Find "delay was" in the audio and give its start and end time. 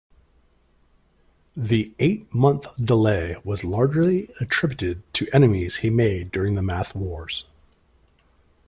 2.83-3.63